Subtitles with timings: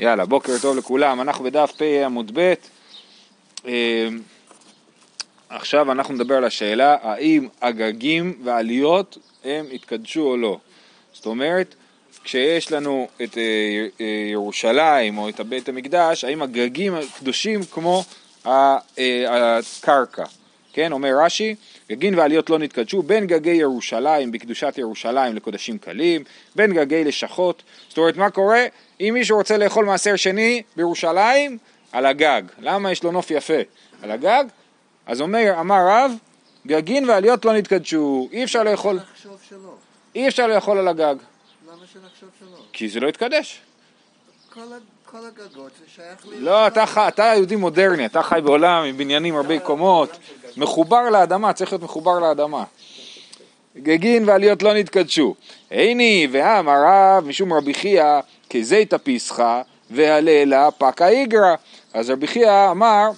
[0.00, 2.54] יאללה, בוקר טוב לכולם, אנחנו בדף פ עמוד ב',
[3.66, 4.08] אה,
[5.48, 10.58] עכשיו אנחנו נדבר על השאלה האם הגגים והעליות הם התקדשו או לא.
[11.12, 11.74] זאת אומרת,
[12.24, 13.42] כשיש לנו את אה,
[14.00, 18.04] אה, ירושלים או את בית המקדש, האם הגגים קדושים כמו
[18.44, 20.24] הקרקע.
[20.72, 21.54] כן, אומר רש"י,
[21.90, 26.24] גגין ועליות לא נתקדשו בין גגי ירושלים בקדושת ירושלים לקודשים קלים,
[26.56, 27.62] בין גגי לשכות.
[27.88, 28.64] זאת אומרת, מה קורה?
[29.00, 31.58] אם מישהו רוצה לאכול מעשר שני בירושלים,
[31.92, 32.42] על הגג.
[32.58, 33.54] למה יש לו נוף יפה?
[34.02, 34.44] על הגג?
[35.06, 36.12] אז אומר, אמר רב,
[36.66, 38.98] גגין ועליות לא נתקדשו, אי אפשר לאכול,
[40.14, 41.14] אי אפשר לאכול על הגג.
[41.68, 42.58] למה שנחשוב שלא?
[42.72, 43.60] כי זה לא יתקדש.
[44.54, 44.60] כל,
[45.04, 46.40] כל הגגות זה שייך לי.
[46.40, 50.18] לא, אתה, אתה יהודי מודרני, אתה חי בעולם עם בניינים הרבה קומות,
[50.56, 52.64] מחובר לאדמה, צריך להיות מחובר לאדמה.
[53.76, 55.34] גגין ועליות לא נתקדשו.
[55.70, 61.54] עיני ואמר רב משום רבי חייא כזיתא פיסחא והלילה פקא איגרא.
[61.94, 63.10] אז רבי חייא אמר,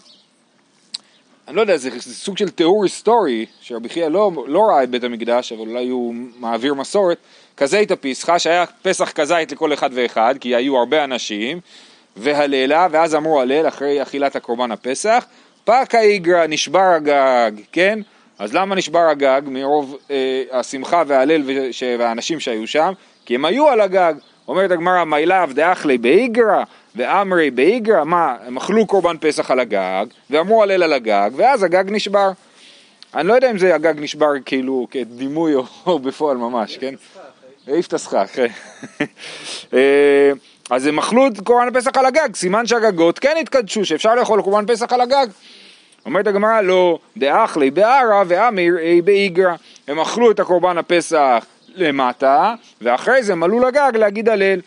[1.48, 4.90] אני לא יודע, זה, זה סוג של תיאור היסטורי, שרבי חייא לא, לא ראה את
[4.90, 7.18] בית המקדש, אבל אולי הוא מעביר מסורת,
[7.56, 11.60] כזיתא פיסחא, שהיה פסח כזית לכל אחד ואחד, כי היו הרבה אנשים,
[12.16, 15.24] והלילה, ואז אמרו הלל אחרי אכילת הקורבן הפסח,
[15.64, 17.98] פקא איגרא נשבר הגג, כן?
[18.38, 19.42] אז למה נשבר הגג?
[19.46, 21.42] מרוב אה, השמחה וההלל
[21.98, 22.92] והאנשים שהיו שם,
[23.24, 24.14] כי הם היו על הגג.
[24.48, 26.64] אומרת הגמרא, מיילב דאכלי באיגרא
[26.96, 31.84] ואמרי באיגרא, מה, הם אכלו קורבן פסח על הגג, ואמרו הלל על הגג, ואז הגג
[31.86, 32.30] נשבר.
[33.14, 36.94] אני לא יודע אם זה הגג נשבר כאילו כדימוי או, או בפועל ממש, כן?
[37.66, 38.38] העיף את הסכך,
[40.72, 44.66] אז הם אכלו את קורבן הפסח על הגג, סימן שהגגות כן התקדשו, שאפשר לאכול קורבן
[44.66, 45.26] פסח על הגג.
[46.06, 49.54] אומרת הגמרא, לא, דאכלי בערא ואמיר אי באיגרא.
[49.88, 54.60] הם אכלו את הקורבן הפסח למטה, ואחרי זה הם עלו לגג להגיד הלל.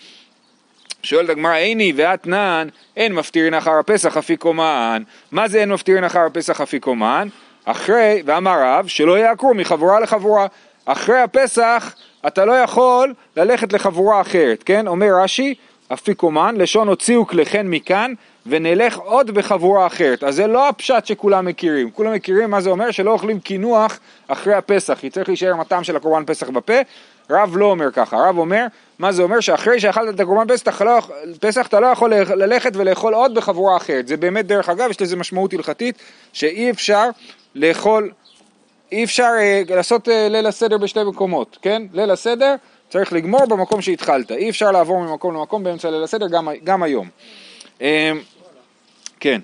[1.04, 2.68] שואלת הגמרא, איני ואתנן,
[2.98, 5.04] אין מפטירין אחר הפסח אפיקומן.
[5.32, 7.28] מה זה אין מפטירין אחר הפסח אפיקומן?
[7.66, 10.48] אחרי, ואמר רב, שלא יעקרו מחבורה לחבורה.
[10.86, 11.96] אחרי הפסח
[12.28, 14.88] אתה לא יכול ללכת לחבורה אחרת, כן?
[14.88, 15.54] אומר רש"י,
[15.94, 18.14] אפיקומן, לשון הוציאו כליכן מכאן
[18.46, 20.24] ונלך עוד בחבורה אחרת.
[20.24, 21.92] אז זה לא הפשט שכולם מכירים.
[21.92, 25.84] כולם מכירים מה זה אומר שלא אוכלים קינוח אחרי הפסח, כי צריך להישאר עם הטעם
[25.84, 26.74] של הקורבן פסח בפה.
[27.30, 28.66] רב לא אומר ככה, רב אומר,
[29.00, 29.40] מה זה אומר?
[29.40, 31.00] שאחרי שאכלת את הקורבן פסח, לא,
[31.40, 34.08] פסח אתה לא יכול ללכת ולאכול עוד בחבורה אחרת.
[34.08, 35.96] זה באמת, דרך אגב, יש לזה משמעות הלכתית,
[36.34, 37.10] שאי אפשר
[37.56, 38.12] לאכול,
[38.92, 41.84] אי אפשר אה, לעשות אה, ליל הסדר בשתי מקומות, כן?
[41.94, 42.56] ליל הסדר
[42.90, 47.10] צריך לגמור במקום שהתחלת, אי אפשר לעבור ממקום למקום באמצע ליל הסדר גם, גם היום.
[47.82, 48.12] אה,
[49.20, 49.42] כן.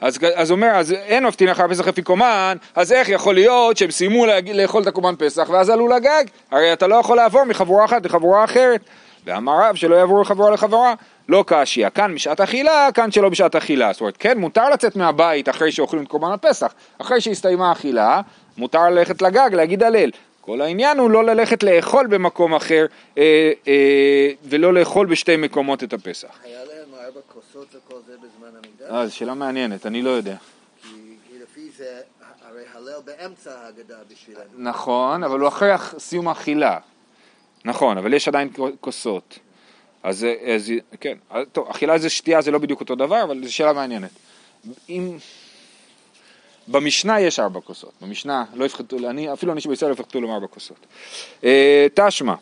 [0.00, 4.26] אז, אז אומר, אז אין מפתין אחר פסח אפיקומן, אז איך יכול להיות שהם סיימו
[4.54, 6.24] לאכול את הקורבן פסח ואז עלו לגג?
[6.50, 8.80] הרי אתה לא יכול לעבור מחבורה אחת לחבורה אחרת.
[9.26, 10.94] ואמר רב שלא יעברו מחבורה לחבורה,
[11.28, 13.92] לא קשיא, כאן בשעת אכילה, כאן שלא בשעת אכילה.
[13.92, 16.74] זאת אומרת, כן, מותר לצאת מהבית אחרי שאוכלים את קורבן הפסח.
[16.98, 18.20] אחרי שהסתיימה האכילה,
[18.56, 20.10] מותר ללכת לגג, להגיד הלל.
[20.46, 22.86] כל העניין הוא לא ללכת לאכול במקום אחר
[23.18, 26.28] אה, אה, ולא לאכול בשתי מקומות את הפסח.
[26.44, 28.90] היה להם ארבע כוסות וכל זה בזמן המקדש?
[28.90, 30.36] אה, זו שאלה מעניינת, אני לא יודע.
[30.82, 30.88] כי
[31.28, 32.00] כי לפי זה,
[32.48, 34.44] הרי הלל באמצע ההגדה בשבילנו.
[34.58, 36.78] נכון, אבל הוא אחרי סיום האכילה.
[37.64, 38.48] נכון, אבל יש עדיין
[38.80, 39.38] כוסות.
[40.02, 43.54] אז, אז כן, אז, טוב, אכילה זה שתייה זה לא בדיוק אותו דבר, אבל זו
[43.54, 44.10] שאלה מעניינת.
[44.88, 45.16] אם...
[46.68, 50.46] במשנה יש ארבע כוסות, במשנה לא יפחתו, אני, אפילו אנשים בישראל לא יפחתו להם ארבע
[50.46, 50.86] כוסות.
[51.44, 52.34] אה, תשמע,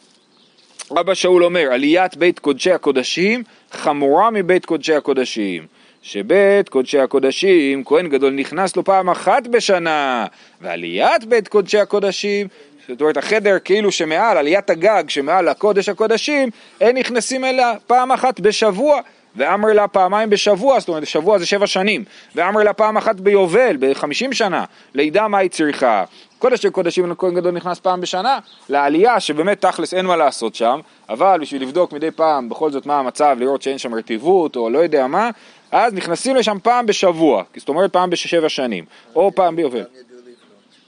[1.00, 3.42] אבא שאול אומר, עליית בית קודשי הקודשים
[3.72, 5.66] חמורה מבית קודשי הקודשים.
[6.02, 10.26] שבית קודשי הקודשים, כהן גדול נכנס לו פעם אחת בשנה,
[10.60, 12.48] ועליית בית קודשי הקודשים,
[12.88, 18.40] זאת אומרת החדר כאילו שמעל, עליית הגג שמעל הקודש הקודשים, הם נכנסים אליה פעם אחת
[18.40, 19.00] בשבוע.
[19.36, 23.76] ואמר לה פעמיים בשבוע, זאת אומרת שבוע זה שבע שנים, ואמר לה פעם אחת ביובל,
[23.80, 24.64] בחמישים שנה,
[24.94, 26.04] לידע מה היא צריכה.
[26.38, 30.80] קודש של קודשים לכהן גדול נכנס פעם בשנה, לעלייה שבאמת תכלס אין מה לעשות שם,
[31.08, 34.78] אבל בשביל לבדוק מדי פעם בכל זאת מה המצב, לראות שאין שם רטיבות או לא
[34.78, 35.30] יודע מה,
[35.72, 39.84] אז נכנסים לשם פעם בשבוע, זאת אומרת פעם בשבע שנים, או פעם ביובל.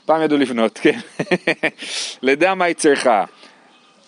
[0.07, 0.99] פעם ידעו לבנות, כן.
[2.23, 3.25] לדע מה היא צריכה.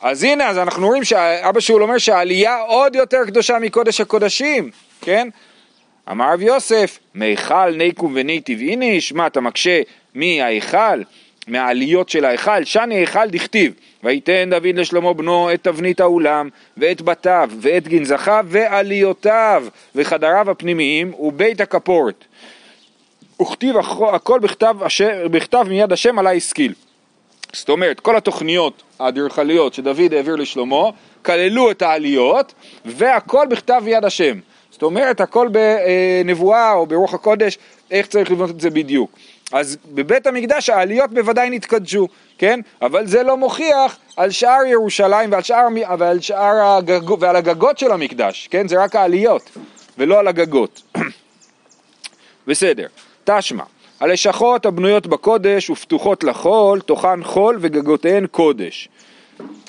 [0.01, 5.29] אז הנה, אז אנחנו רואים שאבא שאול אומר שהעלייה עוד יותר קדושה מקודש הקודשים, כן?
[6.11, 9.81] אמר רב יוסף, מיכל ניקום וניטיב איניש, מה אתה מקשה
[10.15, 11.03] מההיכל,
[11.47, 13.73] מהעליות של ההיכל, שני היכל דכתיב,
[14.05, 21.61] ויתן דוד לשלמה בנו את תבנית האולם, ואת בתיו, ואת גנזכיו, ועליותיו, וחדריו הפנימיים, ובית
[21.61, 22.25] הכפורת.
[23.43, 26.73] וכתיב הכ- הכל בכתב, אשר, בכתב מיד השם עלי השכיל.
[27.53, 30.91] זאת אומרת, כל התוכניות האדריכליות שדוד העביר לשלמה,
[31.23, 32.55] כללו את העליות,
[32.85, 34.39] והכל בכתב יד השם.
[34.71, 37.59] זאת אומרת, הכל בנבואה או ברוח הקודש,
[37.91, 39.11] איך צריך לבנות את זה בדיוק.
[39.53, 42.09] אז בבית המקדש העליות בוודאי נתקדשו,
[42.39, 42.61] כן?
[42.83, 45.67] אבל זה לא מוכיח על שאר ירושלים ועל שאר,
[45.99, 48.69] ועל שאר הגג, ועל הגגות של המקדש, כן?
[48.69, 49.51] זה רק העליות
[49.99, 50.83] ולא על הגגות.
[52.47, 52.87] בסדר,
[53.25, 53.65] תשמע,
[54.01, 58.89] הלשכות הבנויות בקודש ופתוחות לחול, תוכן חול וגגותיהן קודש.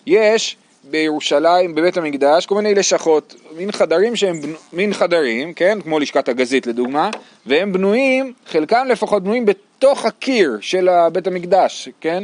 [0.07, 4.39] יש בירושלים, בבית המקדש, כל מיני לשכות, מין חדרים שהם,
[4.73, 7.09] מין חדרים, כן, כמו לשכת הגזית לדוגמה,
[7.45, 12.23] והם בנויים, חלקם לפחות בנויים בתוך הקיר של בית המקדש, כן?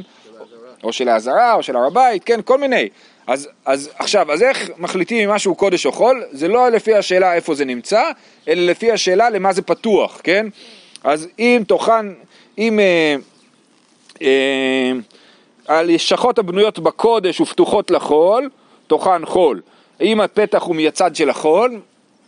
[0.84, 2.90] או של העזרה, או של הר הבית, כן, כל מיני.
[3.28, 6.24] אז, אז עכשיו, אז איך מחליטים אם משהו קודש או חול?
[6.32, 8.04] זה לא לפי השאלה איפה זה נמצא,
[8.48, 10.48] אלא לפי השאלה למה זה פתוח, כן?
[11.06, 12.06] אז אם תוכן,
[12.58, 12.80] אם...
[12.80, 13.16] אה,
[14.22, 14.92] אה,
[15.68, 18.50] הלשכות הבנויות בקודש ופתוחות לחול,
[18.88, 19.62] תוכן חול.
[20.02, 21.80] אם הפתח הוא מהצד של החול,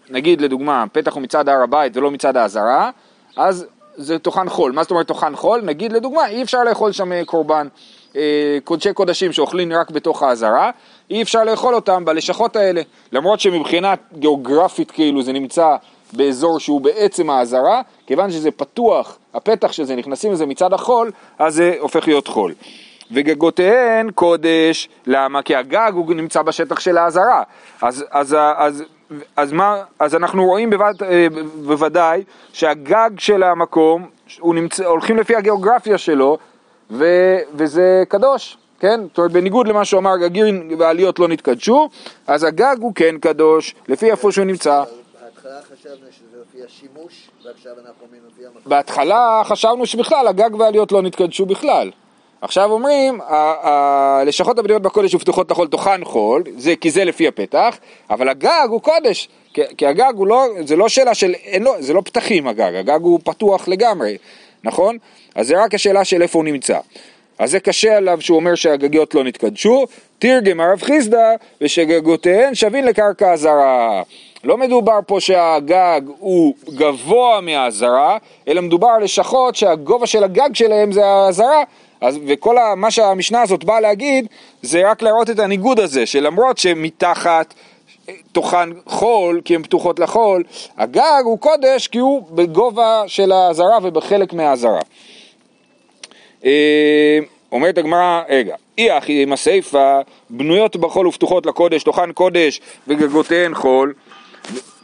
[0.10, 2.90] נגיד לדוגמה, הפתח הוא מצד הר הבית ולא מצד העזרה,
[3.38, 3.66] אז
[3.96, 4.72] זה תוכן חול.
[4.72, 5.62] מה זאת אומרת תוכן חול?
[5.62, 7.68] נגיד לדוגמה, אי אפשר לאכול שם אה, קורבן,
[8.16, 10.72] אה, קודשי קודשים שאוכלים רק בתוך העזרה,
[11.10, 12.82] אי אפשר לאכול אותם בלשכות האלה.
[13.12, 15.76] למרות שמבחינה גיאוגרפית כאילו זה נמצא
[16.14, 21.56] באזור שהוא בעצם העזרה, כיוון שזה פתוח, הפתח של זה, נכנסים לזה מצד החול, אז
[21.56, 22.54] זה הופך להיות חול.
[23.12, 25.42] וגגותיהן קודש, למה?
[25.42, 27.44] כי הגג הוא נמצא בשטח של העזרה.
[27.82, 28.84] אז, אז, אז,
[29.36, 31.28] אז, מה, אז אנחנו רואים בווד, אה,
[31.66, 32.24] בוודאי
[32.54, 34.10] שהגג של המקום,
[34.44, 36.38] נמצא, הולכים לפי הגיאוגרפיה שלו,
[36.92, 37.06] ו,
[37.54, 39.02] וזה קדוש, כן?
[39.08, 41.90] זאת אומרת, בניגוד למה שהוא אמר, גגים ועליות לא נתקדשו,
[42.28, 44.84] אז הגג הוא כן קדוש, לפי איפה שהוא נמצא.
[45.48, 48.08] בהתחלה חשבנו שזה לפי השימוש, ועכשיו אנחנו.
[48.66, 51.92] בהתחלה חשבנו שבכלל הגג והעליות לא נתקדשו בכלל.
[52.42, 53.20] עכשיו אומרים,
[53.62, 57.78] הלשכות הבנויות בקודש ופתוחות לכל תוכן חול, זה, כי זה לפי הפתח,
[58.10, 61.74] אבל הגג הוא קודש, כי, כי הגג הוא לא, זה לא שאלה של, אין לו,
[61.80, 64.18] זה לא פתחים הגג, הגג הוא פתוח לגמרי,
[64.64, 64.98] נכון?
[65.36, 66.80] אז זה רק השאלה של איפה הוא נמצא.
[67.40, 69.86] אז זה קשה עליו שהוא אומר שהגגיות לא נתקדשו,
[70.20, 74.04] תרגם הרב חיסדא ושגגותיהן שווים לקרקע הזרה.
[74.44, 78.18] לא מדובר פה שהגג הוא גבוה מהזרה,
[78.48, 81.64] אלא מדובר על לשכות שהגובה של הגג שלהם זה הזרה,
[82.02, 84.28] אז, וכל ה, מה שהמשנה הזאת באה להגיד
[84.62, 87.54] זה רק להראות את הניגוד הזה שלמרות שמתחת
[88.10, 90.44] אה, תוכן חול כי הן פתוחות לחול
[90.78, 94.80] הגג הוא קודש כי הוא בגובה של הזרה ובחלק מהזרה.
[96.46, 97.20] אה,
[97.52, 100.00] אומרת הגמרא, רגע, אי אחי עם הסיפה
[100.30, 103.94] בנויות בחול ופתוחות לקודש, תוכן קודש וגגותיהן חול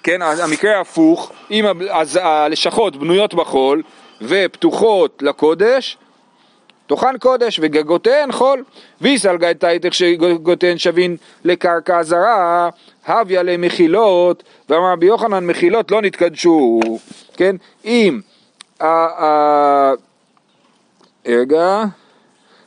[0.04, 1.66] כן, המקרה ההפוך, אם
[2.22, 3.82] הלשכות בנויות בחול
[4.22, 5.98] ופתוחות לקודש,
[6.88, 8.64] תוכן קודש וגגותיהן חול,
[9.02, 12.70] ויסל גייתייתך שגגותיהן שווין לקרקע זרה,
[13.06, 16.80] הביה למחילות, ואמר רבי יוחנן מחילות לא נתקדשו,
[17.38, 17.56] כן?
[17.86, 18.20] אם
[18.82, 19.94] ה...
[21.26, 21.84] רגע,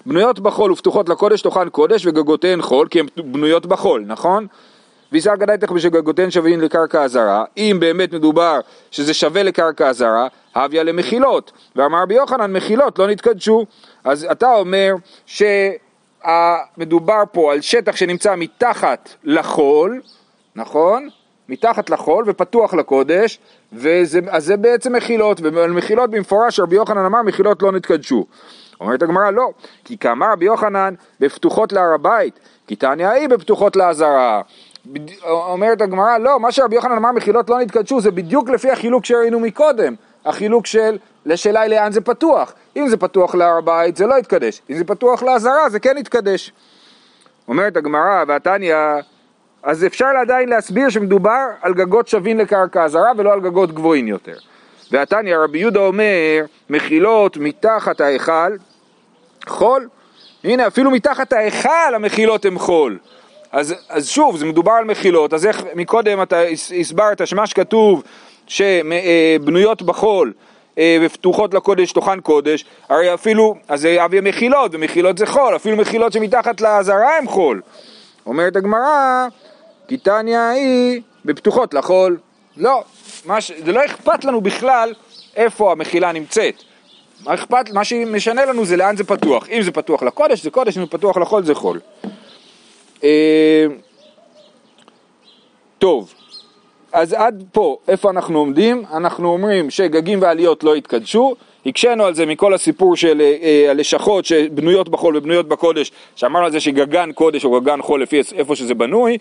[0.06, 4.46] בנויות בחול ופתוחות לקודש תוכן קודש וגגותיהן חול, כי הן בנויות בחול, נכון?
[5.12, 8.61] ויסר גדייתך בשגגותיהן שווין לקרקע הזרה, אם באמת מדובר
[8.91, 13.67] שזה שווה לקרקע הזרה, הביה למחילות, ואמר רבי יוחנן מחילות לא נתקדשו,
[14.05, 14.94] אז אתה אומר
[16.76, 20.00] שמדובר פה על שטח שנמצא מתחת לחול,
[20.56, 21.08] נכון?
[21.49, 23.38] מתחת לחול ופתוח לקודש,
[23.73, 28.27] וזה, אז זה בעצם מחילות, ועל מחילות במפורש רבי יוחנן אמר מחילות לא נתקדשו.
[28.81, 29.51] אומרת הגמרא לא,
[29.84, 34.43] כי כאמר רבי יוחנן בפתוחות להר הבית, כי תניא היא בפתוחות לעזרה.
[35.24, 39.40] אומרת הגמרא לא, מה שרבי יוחנן אמר מחילות לא נתקדשו זה בדיוק לפי החילוק שראינו
[39.40, 42.55] מקודם, החילוק של לשאלה היא לאן זה פתוח.
[42.76, 46.52] אם זה פתוח להר הבית זה לא יתקדש, אם זה פתוח לעזרה זה כן יתקדש.
[47.48, 48.76] אומרת הגמרא והתניא,
[49.62, 54.36] אז אפשר עדיין להסביר שמדובר על גגות שווים לקרקע הזרה ולא על גגות גבוהים יותר.
[54.93, 58.56] והתניא רבי יהודה אומר מחילות מתחת ההיכל
[59.48, 59.88] חול,
[60.44, 62.98] הנה אפילו מתחת ההיכל המחילות הן חול.
[63.53, 66.41] אז, אז שוב, זה מדובר על מחילות, אז איך מקודם אתה
[66.81, 68.03] הסברת שמה שכתוב
[68.46, 70.32] שבנויות בחול
[70.79, 75.76] אה, ופתוחות לקודש תוכן קודש, הרי אפילו, אז זה אבי מחילות, ומחילות זה חול, אפילו
[75.76, 77.60] מחילות שמתחת לעזרה הם חול.
[78.26, 79.26] אומרת הגמרא,
[79.88, 82.19] כי תניא היא בפתוחות לחול.
[82.56, 82.82] לא,
[83.41, 83.53] ש...
[83.65, 84.94] זה לא אכפת לנו בכלל
[85.36, 86.62] איפה המחילה נמצאת.
[87.24, 89.48] מה אכפת, מה שמשנה לנו זה לאן זה פתוח.
[89.48, 91.81] אם זה פתוח לקודש זה קודש, אם זה פתוח לחול זה חול.
[93.06, 93.67] אה,
[95.79, 96.15] טוב,
[96.93, 98.82] אז עד פה, איפה אנחנו עומדים?
[98.93, 101.34] אנחנו אומרים שגגים ועליות לא יתקדשו,
[101.67, 106.53] הקשינו על זה מכל הסיפור של אה, אה, הלשכות שבנויות בחול ובנויות בקודש, שאמרנו על
[106.53, 109.19] זה שגגן קודש או גגן חול לפי איפה שזה בנוי,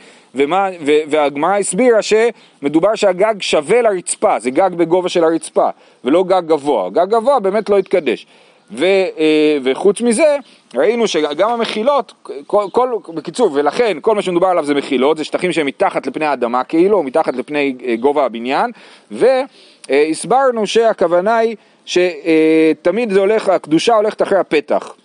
[1.10, 5.70] והגמרא הסבירה שמדובר שהגג שווה לרצפה, זה גג בגובה של הרצפה,
[6.04, 8.26] ולא גג גבוה, גג גבוה באמת לא יתקדש.
[8.72, 10.38] ו, אה, וחוץ מזה,
[10.76, 12.14] ראינו שגם המחילות,
[12.48, 16.26] כל, כל, בקיצור, ולכן כל מה שמדובר עליו זה מחילות, זה שטחים שהם מתחת לפני
[16.26, 18.72] האדמה כאילו, מתחת לפני אה, גובה הבניין,
[19.12, 21.56] והסברנו שהכוונה היא
[21.86, 24.96] שתמיד זה הולך, הקדושה הולכת אחרי הפתח.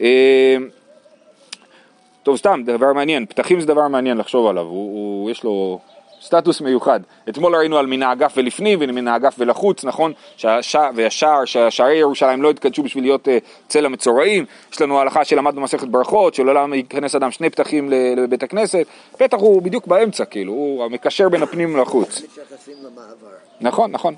[0.00, 0.56] אה,
[2.22, 5.80] טוב, סתם, דבר מעניין, פתחים זה דבר מעניין לחשוב עליו, הוא, הוא, יש לו
[6.22, 7.00] סטטוס מיוחד.
[7.28, 10.12] אתמול ראינו על מן האגף ולפנים ומן האגף ולחוץ, נכון?
[10.36, 13.30] שהשע, והשער, שהשערי ירושלים לא התקדשו בשביל להיות uh,
[13.68, 14.44] צל המצורעים.
[14.72, 18.86] יש לנו הלכה שלמדנו במסכת ברכות, שלעולם ייכנס אדם שני פתחים לבית הכנסת.
[19.18, 22.22] פתח הוא בדיוק באמצע, כאילו, הוא המקשר בין הפנים לחוץ.
[23.60, 24.14] נכון, נכון.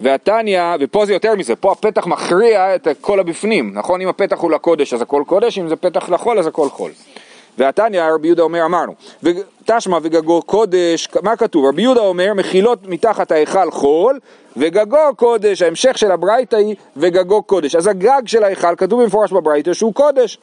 [0.00, 4.00] והתניא, ופה זה יותר מזה, פה הפתח מכריע את כל הבפנים, נכון?
[4.00, 6.90] אם הפתח הוא לקודש אז הכל קודש, אם זה פתח לחול אז הכל חול.
[7.58, 8.94] והתניא רבי יהודה אומר אמרנו,
[9.64, 11.66] תשמע וגגו קודש, מה כתוב?
[11.66, 14.20] רבי יהודה אומר מחילות מתחת ההיכל חול
[14.56, 17.74] וגגו קודש, ההמשך של הברייתא היא וגגו קודש.
[17.74, 20.38] אז הגג של ההיכל כתוב במפורש בברייתא שהוא קודש.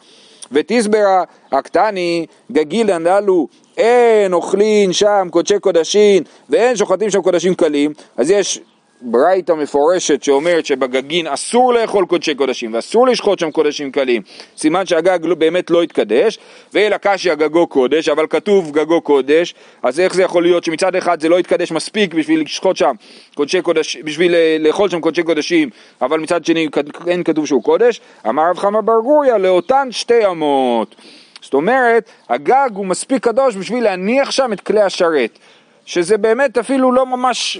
[0.51, 8.31] ותסברה הקטני גגילן ללו אין אוכלין שם קודשי קודשין ואין שוחטים שם קודשים קלים אז
[8.31, 8.61] יש
[9.03, 14.21] ברייתא מפורשת שאומרת שבגגין אסור לאכול קודשי קודשים ואסור לשחוט שם קודשים קלים,
[14.57, 16.39] סימן שהגג לא, באמת לא התקדש,
[16.73, 21.21] ואלא קשיא גגו קודש, אבל כתוב גגו קודש, אז איך זה יכול להיות שמצד אחד
[21.21, 22.93] זה לא התקדש מספיק בשביל לשחוט שם
[23.35, 25.69] קודשי קודש, בשביל אה, לאכול שם קודשי קודשים,
[26.01, 26.67] אבל מצד שני
[27.07, 30.95] אין כתוב שהוא קודש, אמר רב חמא בר גוריא לאותן שתי אמות.
[31.41, 35.39] זאת אומרת, הגג הוא מספיק קדוש בשביל להניח שם את כלי השרת,
[35.85, 37.59] שזה באמת אפילו לא ממש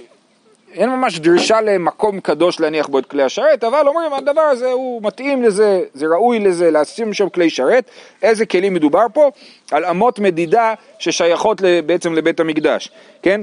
[0.74, 5.02] אין ממש דרישה למקום קדוש להניח בו את כלי השרת, אבל אומרים הדבר הזה הוא
[5.04, 7.90] מתאים לזה, זה ראוי לזה, לשים שם כלי שרת.
[8.22, 9.30] איזה כלים מדובר פה?
[9.72, 13.42] על אמות מדידה ששייכות בעצם לבית המקדש, כן?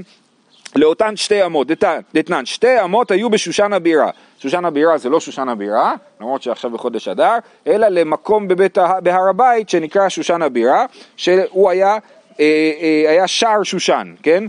[0.77, 1.67] לאותן שתי אמות,
[2.15, 4.11] דתנן, שתי אמות היו בשושן הבירה.
[4.39, 9.69] שושן הבירה זה לא שושן הבירה, למרות שעכשיו בחודש אדר, אלא למקום בבית, בהר הבית
[9.69, 11.99] שנקרא שושן הבירה, שהוא היה,
[12.41, 12.45] אה,
[12.81, 14.45] אה, היה שער שושן, כן?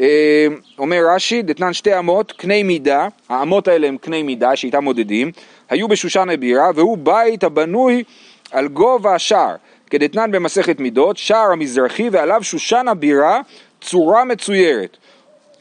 [0.00, 0.46] אה,
[0.78, 5.30] אומר רש"י, דתנן שתי אמות, קני מידה, האמות האלה הם קני מידה שאיתם מודדים,
[5.70, 8.04] היו בשושן הבירה, והוא בית הבנוי
[8.50, 9.54] על גובה השער,
[9.90, 13.40] כדתנן במסכת מידות, שער המזרחי ועליו שושן הבירה,
[13.80, 14.96] צורה מצוירת.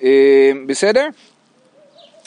[0.04, 1.08] אה, בסדר?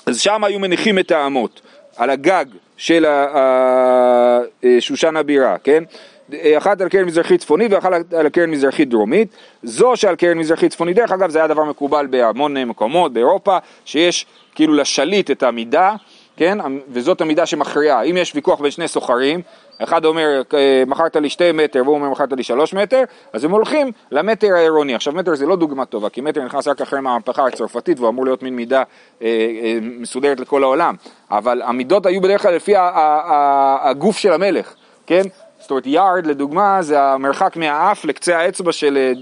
[0.07, 1.61] אז שם היו מניחים את האמות,
[1.97, 2.45] על הגג
[2.77, 4.41] של אה,
[4.81, 5.85] שושן הבירה, כן?
[6.59, 9.29] אחת על קרן מזרחית צפונית ואחת על קרן מזרחית דרומית.
[9.63, 14.27] זו שעל קרן מזרחית צפונית, דרך אגב זה היה דבר מקובל בהמון מקומות באירופה, שיש
[14.55, 15.95] כאילו לשליט את המידה,
[16.37, 18.03] כן, וזאת המידה שמכריעה.
[18.03, 19.41] אם יש ויכוח בין שני סוחרים,
[19.79, 20.43] אחד אומר
[20.87, 23.03] מכרת לי שתי מטר והוא אומר מכרת לי שלוש מטר,
[23.33, 24.95] אז הם הולכים למטר העירוני.
[24.95, 28.25] עכשיו מטר זה לא דוגמה טובה, כי מטר נכנס רק אחרי המהפכה הצרפתית והוא אמור
[28.25, 28.83] להיות מין מידה
[29.23, 29.27] אה,
[29.63, 30.95] אה, מסודרת לכל העולם,
[31.31, 32.75] אבל המידות היו בדרך כלל לפי
[33.81, 34.75] הגוף של המלך,
[35.07, 35.23] כן?
[35.67, 39.13] זאת אומרת יארד לדוגמה זה המרחק מהאף לקצה האצבע של אה,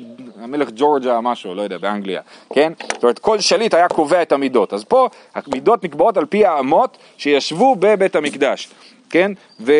[0.44, 2.20] המלך ג'ורג'ה משהו, לא יודע, באנגליה,
[2.54, 2.72] כן?
[2.92, 6.98] זאת אומרת כל שליט היה קובע את המידות, אז פה המידות נקבעות על פי האמות
[7.16, 8.68] שישבו בבית המקדש,
[9.10, 9.32] כן?
[9.60, 9.72] ו...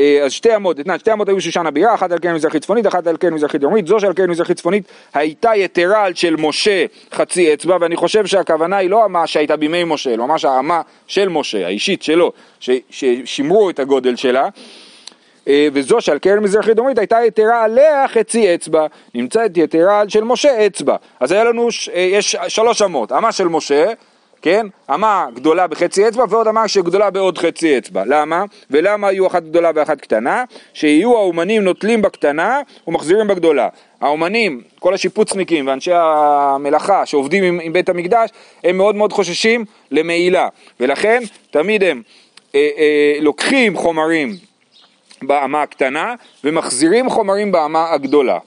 [0.00, 2.86] אה, אז שתי אמות, אתנן, שתי אמות היו שושן הבירה, אחת על קרן מזרחית צפונית,
[2.86, 4.84] אחת על קרן מזרחית דרומית, זו שעל קרן מזרחית צפונית
[5.14, 9.84] הייתה יתרה על של משה חצי אצבע, ואני חושב שהכוונה היא לא אמה שהייתה בימי
[9.84, 14.48] משה, אלא ממש האמה של משה, האישית שלו, ששימרו את הגודל שלה,
[15.72, 20.96] וזו שעל קרן מזרחית דרומית הייתה יתרה עליה חצי אצבע, נמצאת יתרה של משה אצבע.
[21.20, 23.92] אז היה לנו, אה, יש שלוש אמות, אמה של משה,
[24.42, 24.66] כן?
[24.94, 28.02] אמה גדולה בחצי אצבע ועוד אמה שגדולה בעוד חצי אצבע.
[28.06, 28.44] למה?
[28.70, 30.44] ולמה היו אחת גדולה ואחת קטנה?
[30.74, 33.68] שיהיו האומנים נוטלים בקטנה ומחזירים בגדולה.
[34.00, 38.30] האומנים, כל השיפוצניקים ואנשי המלאכה שעובדים עם, עם בית המקדש,
[38.64, 40.48] הם מאוד מאוד חוששים למעילה,
[40.80, 42.02] ולכן תמיד הם
[42.54, 44.47] אה, אה, לוקחים חומרים
[45.22, 48.38] באמה הקטנה ומחזירים חומרים באמה הגדולה,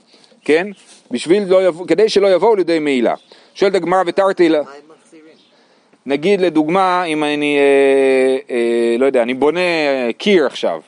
[0.45, 0.67] כן?
[1.11, 3.13] בשביל לא יבוא, כדי שלא יבואו לידי מעילה.
[3.55, 4.61] שואלת הגמרא ותרתי לה...
[6.05, 9.59] נגיד לדוגמה, אם אני, אה, אה, לא יודע, אני בונה
[10.17, 10.81] קיר עכשיו,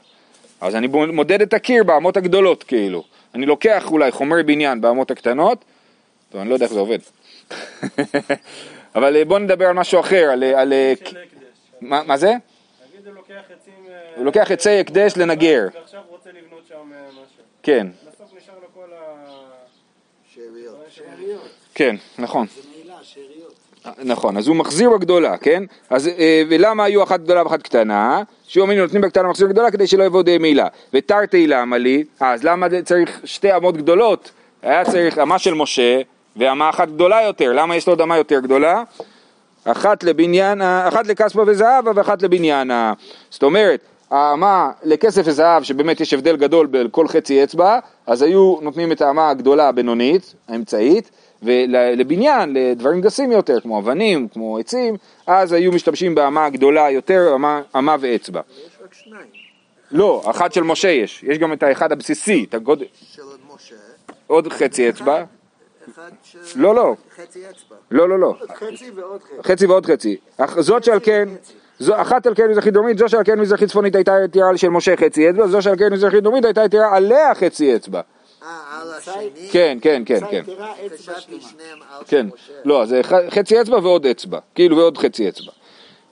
[0.61, 3.03] אז אני מודד את הקיר באמות הגדולות כאילו.
[3.35, 5.65] אני לוקח אולי חומר בניין באמות הקטנות,
[6.31, 6.99] טוב, אני לא יודע איך זה עובד.
[8.95, 10.43] אבל אה, בואו נדבר על משהו אחר, על...
[10.43, 10.73] על...
[11.81, 12.33] מה, מה זה?
[13.05, 13.41] הוא לוקח
[14.49, 15.67] עצי הקדש לנגר.
[15.73, 17.43] ועכשיו רוצה לבנות שם אה, משהו.
[17.63, 17.87] כן.
[18.07, 19.33] בסוף נשאר לו כל ה...
[20.89, 21.49] שאריות.
[21.75, 22.47] כן, נכון.
[22.55, 23.53] זה מעילה, שאריות.
[24.03, 25.63] נכון, אז הוא מחזיר בגדולה, כן?
[25.89, 28.23] אז אה, ולמה היו אחת גדולה ואחת קטנה?
[28.47, 30.67] שיהיו אומרים נותנים בקטנה ומחזיר בגדולה כדי שלא יבוא די מילה.
[30.93, 32.03] ותרתי למה לי?
[32.21, 34.31] אה, אז למה צריך שתי אמות גדולות?
[34.61, 36.01] היה צריך אמה של משה
[36.35, 38.83] ואמה אחת גדולה יותר, למה יש לו עוד אמה יותר גדולה?
[39.63, 42.93] אחת לבניין, אחת לכספה וזהבה ואחת לבניינה.
[43.29, 43.79] זאת אומרת,
[44.13, 49.29] האמה לכסף וזהב, שבאמת יש הבדל גדול בכל חצי אצבע, אז היו נותנים את האמה
[49.29, 51.11] הגדולה הבינונית, האמצעית,
[51.43, 54.95] ולבניין, לדברים גסים יותר, כמו אבנים, כמו עצים,
[55.27, 58.41] אז היו משתמשים באמה הגדולה יותר, אמה, אמה ואצבע.
[58.67, 59.27] יש רק שניים.
[59.91, 63.75] לא, אחת של משה יש, יש גם את האחד הבסיסי, את הגודל, של עוד משה.
[64.27, 65.23] עוד חצי אצבע,
[65.93, 66.39] אחד של...
[66.55, 66.95] לא, לא.
[67.15, 67.75] חצי אצבע.
[67.91, 69.43] לא, לא, לא, חצי ועוד חצי.
[69.43, 70.17] חצי ועוד חצי.
[70.59, 71.29] זאת שעל כן,
[71.83, 74.97] זו, אחת על כן מזרחית דרומית, זו שעל כן מזרחית צפונית הייתה יתירה של משה
[74.97, 78.01] חצי אצבע, זו שעל כן מזרחית דרומית הייתה יתירה עליה חצי אצבע.
[78.43, 78.47] אה,
[78.81, 79.49] על השני?
[79.51, 80.43] כן, כן, כן, כן.
[82.07, 82.25] כן.
[82.65, 85.51] לא, זה חצי אצבע ועוד אצבע, כאילו ועוד חצי אצבע.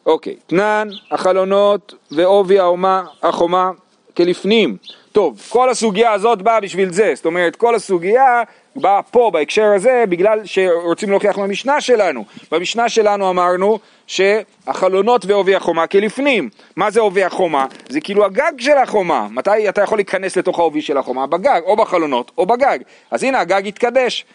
[0.06, 3.72] אוקיי, תנן, החלונות ועובי האומה, החומה
[4.18, 4.78] כלפנים.
[5.12, 8.44] טוב, כל הסוגיה הזאת באה בשביל זה, זאת אומרת, כל הסוגיה
[8.76, 12.26] באה פה, בהקשר הזה, בגלל שרוצים להוכיח מהמשנה שלנו.
[12.52, 16.50] במשנה שלנו אמרנו שהחלונות ועובי החומה כלפנים.
[16.76, 17.66] מה זה עובי החומה?
[17.90, 19.28] זה כאילו הגג של החומה.
[19.32, 21.28] מתי אתה יכול להיכנס לתוך העובי של החומה?
[21.28, 22.80] בגג, או בחלונות או בגג.
[23.12, 24.26] אז הנה הגג התקדש.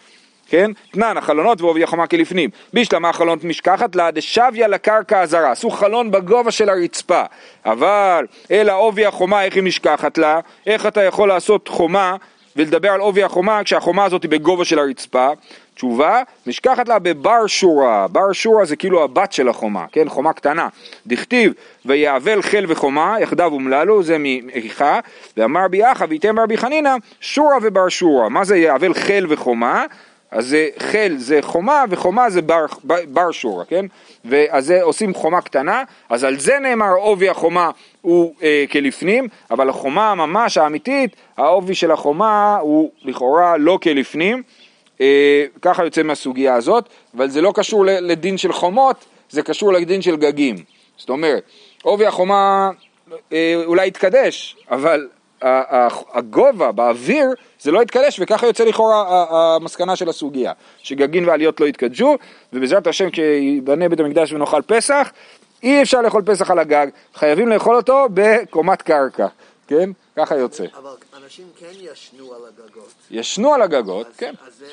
[0.49, 0.71] כן?
[0.91, 2.49] תנן, החלונות ועובי החומה כלפנים.
[2.73, 5.51] בישלמה החלונות משכחת לה דשביה לקרקע הזרה.
[5.51, 7.23] עשו חלון בגובה של הרצפה.
[7.65, 10.39] אבל אלא עובי החומה, איך היא משכחת לה?
[10.67, 12.15] איך אתה יכול לעשות חומה
[12.57, 15.29] ולדבר על עובי החומה כשהחומה הזאת היא בגובה של הרצפה?
[15.75, 18.07] תשובה, משכחת לה בבר שורה.
[18.07, 20.09] בר שורה זה כאילו הבת של החומה, כן?
[20.09, 20.67] חומה קטנה.
[21.07, 21.53] דכתיב,
[21.85, 24.99] ויעבל חיל וחומה, יחדיו אומללו, זה מאיכה,
[25.37, 28.29] ואמר רבי אחא וייתם רבי חנינא, שורה ובר שורה.
[28.29, 29.85] מה זה יעבל חיל וחומה?
[30.31, 33.85] אז חיל זה חומה וחומה זה בר, בר, שורה, כן?
[34.25, 40.15] ואז עושים חומה קטנה, אז על זה נאמר עובי החומה הוא אה, כלפנים, אבל החומה
[40.15, 44.43] ממש האמיתית, העובי של החומה הוא לכאורה לא כלפנים,
[45.01, 50.01] אה, ככה יוצא מהסוגיה הזאת, אבל זה לא קשור לדין של חומות, זה קשור לדין
[50.01, 50.55] של גגים.
[50.97, 51.43] זאת אומרת,
[51.83, 52.69] עובי החומה
[53.33, 55.07] אה, אולי יתקדש, אבל
[56.13, 57.27] הגובה באוויר
[57.59, 62.15] זה לא יתקדש וככה יוצא לכאורה המסקנה של הסוגיה שגגין ועליות לא יתקדשו
[62.53, 65.11] ובעזרת השם כשיבנה בית המקדש ונאכל פסח
[65.63, 69.27] אי אפשר לאכול פסח על הגג חייבים לאכול אותו בקומת קרקע
[69.67, 70.89] כן ככה יוצא אבל
[71.23, 72.93] אנשים כן ישנו על הגגות.
[73.11, 74.65] ישנו על הגגות אז- כן אז זה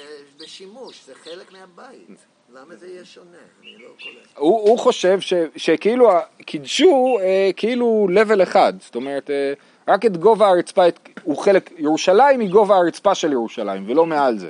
[0.44, 2.18] בשימוש, זה חלק מהבית.
[2.54, 3.26] למה זה יהיה שונה?
[3.62, 4.26] אני לא קולט.
[4.36, 6.10] הוא, הוא חושב ש, שכאילו
[6.46, 9.52] קידשו אה, כאילו level אחד, זאת אומרת אה,
[9.88, 14.38] רק את גובה הרצפה, את, הוא חלק, ירושלים היא גובה הרצפה של ירושלים ולא מעל
[14.38, 14.48] זה,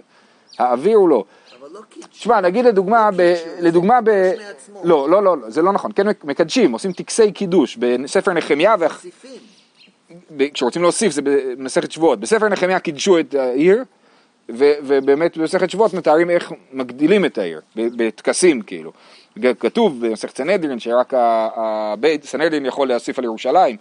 [0.59, 1.25] האוויר הוא לא.
[1.61, 2.09] אבל לא קידשו.
[2.09, 4.11] תשמע, נגיד לדוגמה, ב, קידשו, זה לדוגמה ב...
[4.85, 9.31] לא, לא, לא, לא, זה לא נכון, כן מקדשים, עושים טקסי קידוש, בספר נחמיה, מוסיפים.
[10.37, 13.85] ב- כשרוצים להוסיף זה במסכת שבועות, בספר נחמיה קידשו את העיר,
[14.49, 18.93] ו- ובאמת במסכת שבועות מתארים איך מגדילים את העיר, ב- בטקסים כאילו.
[19.61, 23.77] כתוב במסכת סנהדרין שרק הבית סנהדרין יכול להוסיף על ירושלים.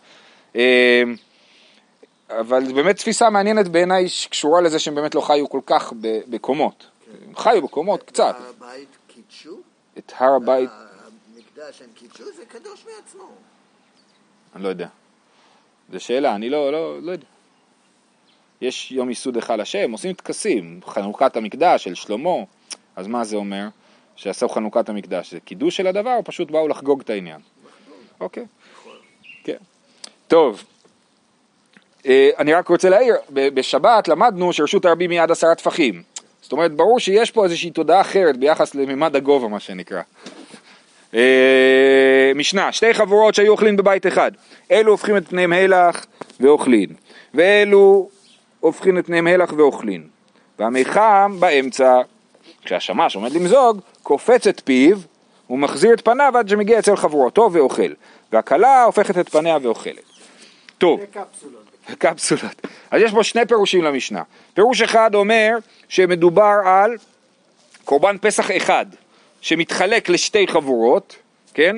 [2.29, 5.93] אבל זו באמת תפיסה מעניינת בעיניי שקשורה לזה שהם באמת לא חיו כל כך
[6.29, 6.85] בקומות.
[7.27, 8.35] הם חיו בקומות קצת.
[8.49, 9.57] הבית קידשו?
[9.97, 10.69] את הר הבית,
[11.35, 12.23] המקדש הם קידשו?
[12.35, 13.29] זה קדוש מעצמו.
[14.55, 14.87] אני לא יודע.
[15.91, 17.25] זו שאלה, אני לא, לא, לא יודע.
[18.61, 22.29] יש יום ייסוד היכל השם, עושים טקסים, חנוכת המקדש של שלמה,
[22.95, 23.67] אז מה זה אומר?
[24.15, 27.41] שעשו חנוכת המקדש, זה קידוש של הדבר או פשוט באו לחגוג את העניין?
[28.19, 28.45] אוקיי,
[29.43, 29.57] כן.
[30.27, 30.63] טוב,
[32.37, 36.01] אני רק רוצה להעיר, בשבת למדנו שרשות הרבים היא עד עשרה טפחים.
[36.41, 40.01] זאת אומרת, ברור שיש פה איזושהי תודעה אחרת ביחס לממד הגובה, מה שנקרא.
[41.13, 44.31] אה, משנה, שתי חבורות שהיו אוכלים בבית אחד,
[44.71, 46.05] אלו הופכים את פניהם הלך
[46.39, 46.89] ואוכלים,
[47.33, 48.09] ואלו
[48.59, 50.07] הופכים את פניהם הלך ואוכלים,
[50.59, 52.01] והמיחם באמצע,
[52.65, 54.97] כשהשמש עומד למזוג, קופץ את פיו
[55.49, 57.91] ומחזיר את פניו עד שמגיע אצל חברותו ואוכל,
[58.31, 60.03] והכלה הופכת את פניה ואוכלת.
[60.77, 60.99] טוב,
[61.85, 61.99] קפסולות.
[61.99, 62.67] קפסולות.
[62.91, 64.21] אז יש פה שני פירושים למשנה.
[64.53, 65.49] פירוש אחד אומר
[65.89, 66.97] שמדובר על
[67.85, 68.85] קורבן פסח אחד
[69.41, 71.15] שמתחלק לשתי חבורות,
[71.53, 71.75] כן?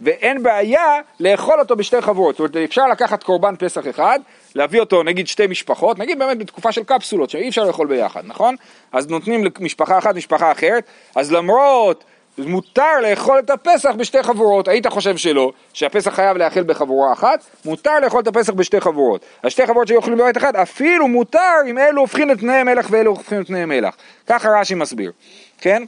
[0.00, 2.36] ואין בעיה לאכול אותו בשתי חבורות.
[2.36, 4.20] זאת אומרת, אפשר לקחת קורבן פסח אחד,
[4.54, 8.56] להביא אותו נגיד שתי משפחות, נגיד באמת בתקופה של קפסולות שאי אפשר לאכול ביחד, נכון?
[8.92, 10.84] אז נותנים למשפחה אחת, משפחה אחרת,
[11.16, 12.04] אז למרות
[12.38, 18.00] מותר לאכול את הפסח בשתי חבורות, היית חושב שלא, שהפסח חייב לאכול בחבורה אחת, מותר
[18.00, 19.24] לאכול את הפסח בשתי חבורות.
[19.42, 22.86] אז שתי חבורות שהיו אוכלים בבית אחד, אפילו מותר אם אלו הופכים את פניהם מלח
[22.90, 23.96] ואלו הופכים את פניהם מלח.
[24.26, 25.12] ככה רש"י מסביר,
[25.60, 25.82] כן?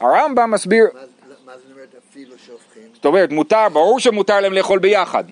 [0.00, 1.00] הרמב"ם מסביר, מה
[1.46, 2.82] מה זה אפילו שופכים.
[2.94, 5.24] זאת אומרת, מותר, ברור שמותר להם לאכול ביחד.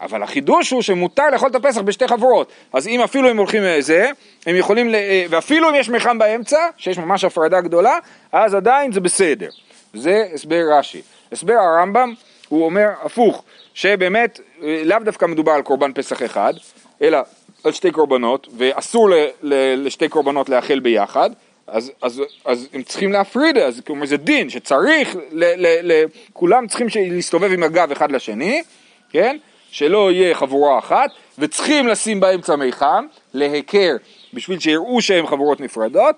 [0.00, 2.52] אבל החידוש הוא שמותר לאכול את הפסח בשתי חבורות.
[2.72, 4.10] אז אם אפילו הם הולכים לזה,
[4.46, 4.94] הם יכולים, ל...
[4.94, 7.98] אה, ואפילו אם יש מרחם באמצע, שיש ממש הפרדה גדולה,
[8.32, 9.48] אז עדיין זה בסדר.
[9.94, 11.02] זה הסבר רש"י.
[11.32, 12.14] הסבר הרמב"ם,
[12.48, 13.42] הוא אומר הפוך,
[13.74, 16.54] שבאמת אה, לאו דווקא מדובר על קורבן פסח אחד,
[17.02, 17.18] אלא
[17.64, 19.54] על שתי קורבנות, ואסור ל, ל,
[19.86, 21.30] לשתי קורבנות לאכל ביחד,
[21.66, 26.66] אז, אז, אז הם צריכים להפריד, אז כלומר זה דין שצריך, ל, ל, ל, כולם
[26.66, 28.62] צריכים להסתובב עם הגב אחד לשני,
[29.10, 29.36] כן?
[29.70, 33.96] שלא יהיה חבורה אחת, וצריכים לשים באמצע מיחם, להיכר,
[34.34, 36.16] בשביל שיראו שהם חבורות נפרדות,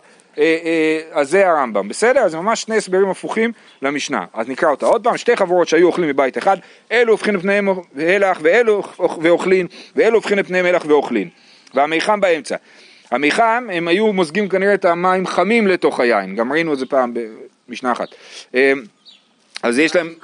[1.13, 2.21] אז זה הרמב"ם, בסדר?
[2.21, 4.25] אז זה ממש שני הסברים הפוכים למשנה.
[4.33, 6.57] אז נקרא אותה עוד פעם, שתי חבורות שהיו אוכלים מבית אחד,
[6.93, 8.83] אלו הופכים לפניהם הלך ואלו
[9.23, 9.67] ואוכלין,
[9.97, 11.29] ואלו הופכים לפניהם הלך ואוכלין.
[11.75, 12.57] והמיחם באמצע.
[13.11, 17.15] המיחם, הם היו מוזגים כנראה את המים חמים לתוך היין, גם ראינו את זה פעם
[17.69, 18.09] במשנה אחת.
[18.55, 18.73] אה,
[19.63, 20.15] אז יש להם...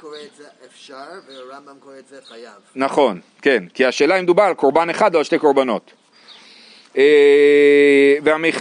[0.71, 0.95] אפשר,
[1.27, 2.53] והרמב"ם קורא את זה חייב.
[2.75, 5.91] נכון, כן, כי השאלה אם דובר על קורבן אחד או על שתי קורבנות.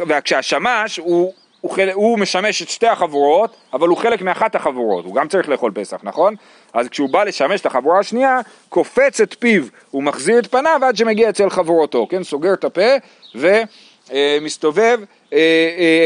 [0.08, 5.14] וכשהשמש הוא, הוא, חלק, הוא משמש את שתי החבורות, אבל הוא חלק מאחת החבורות, הוא
[5.14, 6.34] גם צריך לאכול פסח, נכון?
[6.72, 10.96] אז כשהוא בא לשמש את החבורה השנייה, קופץ את פיו, הוא מחזיר את פניו עד
[10.96, 12.22] שמגיע אצל חברותו, כן?
[12.22, 12.90] סוגר את הפה
[13.34, 15.00] ומסתובב
[15.32, 15.38] אה,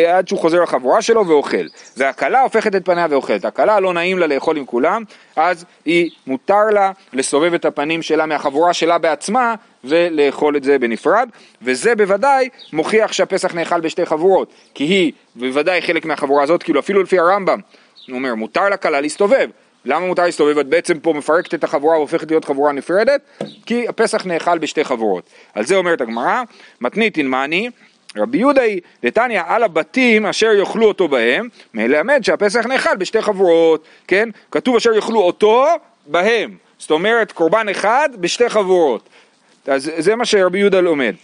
[0.06, 1.66] אה, עד שהוא חוזר לחבורה שלו ואוכל.
[1.96, 3.44] והכלה הופכת את פניה ואוכלת.
[3.44, 5.02] הכלה לא נעים לה לאכול עם כולם,
[5.36, 11.28] אז היא מותר לה לסובב את הפנים שלה מהחבורה שלה בעצמה ולאכול את זה בנפרד,
[11.62, 17.02] וזה בוודאי מוכיח שהפסח נאכל בשתי חבורות, כי היא בוודאי חלק מהחבורה הזאת, כאילו אפילו
[17.02, 17.58] לפי הרמב"ם,
[18.08, 19.48] הוא אומר, מותר לכלה להסתובב.
[19.84, 20.58] למה מותר להסתובב?
[20.58, 23.20] את בעצם פה מפרקת את החבורה והופכת להיות חבורה נפרדת,
[23.66, 25.30] כי הפסח נאכל בשתי חבורות.
[25.54, 26.42] על זה אומרת הגמרא,
[26.80, 27.70] מתניתין מאני,
[28.16, 33.84] רבי יהודה היא, דתניא על הבתים אשר יאכלו אותו בהם, מלמד שהפסח נאכל בשתי חבורות,
[34.08, 34.28] כן?
[34.50, 35.66] כתוב אשר יאכלו אותו
[36.06, 39.08] בהם, זאת אומרת קורבן אחד בשתי חבורות.
[39.66, 41.14] אז זה מה שרבי יהודה לומד.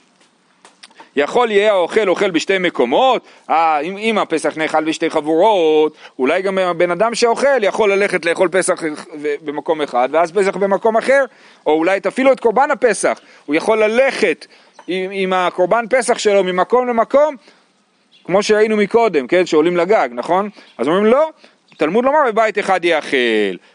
[1.16, 6.58] יכול יהיה האוכל אוכל בשתי מקומות, אה, אם, אם הפסח נאכל בשתי חבורות, אולי גם
[6.58, 8.82] הבן אדם שאוכל יכול ללכת לאכול פסח
[9.44, 11.24] במקום אחד ואז פסח במקום אחר,
[11.66, 14.46] או אולי אפילו את קורבן הפסח, הוא יכול ללכת
[14.86, 17.36] עם, עם הקורבן פסח שלו ממקום למקום,
[18.24, 20.50] כמו שראינו מקודם, כן, שעולים לגג, נכון?
[20.78, 21.30] אז אומרים לא,
[21.80, 23.16] תלמוד לומר בבית אחד יאכל,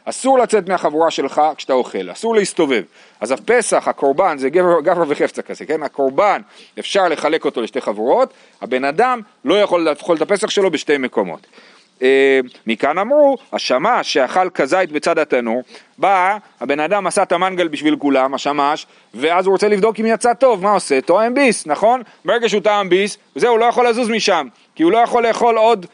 [0.05, 2.81] אסור לצאת מהחבורה שלך כשאתה אוכל, אסור להסתובב.
[3.19, 5.83] אז הפסח, הקורבן, זה גבר, גבר וחפצה כזה, כן?
[5.83, 6.41] הקורבן,
[6.79, 11.47] אפשר לחלק אותו לשתי חבורות, הבן אדם לא יכול לאכול את הפסח שלו בשתי מקומות.
[12.01, 15.63] אה, מכאן אמרו, השמש שאכל כזית בצד התנור,
[15.97, 20.33] בא, הבן אדם עשה את המנגל בשביל כולם, השמש, ואז הוא רוצה לבדוק אם יצא
[20.33, 21.01] טוב, מה עושה?
[21.01, 22.01] טועם ביס, נכון?
[22.25, 25.57] ברגע שהוא טעם ביס, זהו, הוא לא יכול לזוז משם, כי הוא לא יכול לאכול
[25.57, 25.85] עוד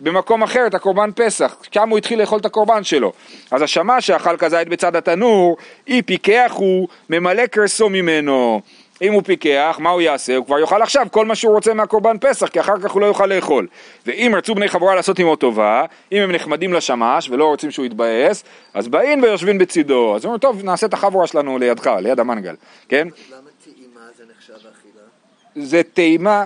[0.00, 3.12] במקום אחר את הקורבן פסח, שם הוא התחיל לאכול את הקורבן שלו.
[3.50, 5.56] אז השמש שאכל כזית בצד התנור,
[5.88, 8.60] אי פיקח הוא ממלא קרסו ממנו.
[9.02, 10.36] אם הוא פיקח, מה הוא יעשה?
[10.36, 13.06] הוא כבר יאכל עכשיו כל מה שהוא רוצה מהקורבן פסח, כי אחר כך הוא לא
[13.06, 13.66] יוכל לאכול.
[14.06, 18.44] ואם רצו בני חברה לעשות עמו טובה, אם הם נחמדים לשמש ולא רוצים שהוא יתבאס,
[18.74, 20.16] אז באים ויושבים בצידו.
[20.16, 22.54] אז הוא אומר, טוב, נעשה את החבורה שלנו לידך, ליד המנגל,
[22.88, 23.08] כן?
[23.30, 25.66] למה טעימה זה נחשב אכילה?
[25.66, 26.44] זה טעימה,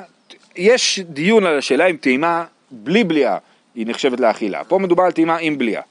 [0.56, 3.38] יש דיון על השאלה אם טעימה בלי בליעה
[3.74, 4.64] היא נחשבת לאכילה.
[4.64, 5.82] פה מדובר על טעימה עם בליעה.